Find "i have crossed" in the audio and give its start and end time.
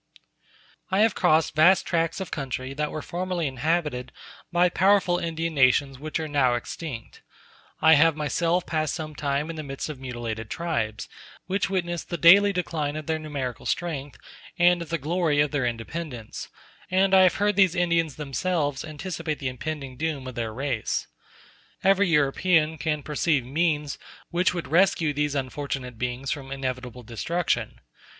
0.89-1.53